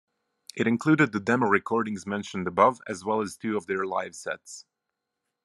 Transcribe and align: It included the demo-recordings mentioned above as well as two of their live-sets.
It 0.55 0.65
included 0.65 1.11
the 1.11 1.19
demo-recordings 1.19 2.07
mentioned 2.07 2.47
above 2.47 2.81
as 2.87 3.05
well 3.05 3.21
as 3.21 3.37
two 3.37 3.55
of 3.55 3.67
their 3.67 3.85
live-sets. 3.85 4.65